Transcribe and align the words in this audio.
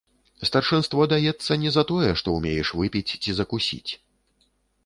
Старшынство 0.49 1.03
даецца 1.11 1.57
не 1.65 1.73
за 1.75 1.83
тое, 1.91 2.09
што 2.21 2.27
ўмееш 2.39 2.73
выпіць 2.81 3.15
ці 3.27 3.37
закусіць. 3.41 3.91